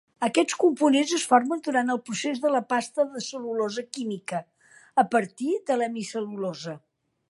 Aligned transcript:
Aquests 0.25 0.55
components 0.61 1.11
es 1.17 1.25
formen 1.33 1.61
durant 1.67 1.93
el 1.95 2.01
procés 2.07 2.41
de 2.47 2.53
la 2.55 2.63
pasta 2.73 3.07
de 3.13 3.23
cel·lulosa 3.29 3.87
química, 3.99 4.43
a 5.05 5.09
partir 5.17 5.57
d'hemicel·lulosa. 5.71 6.81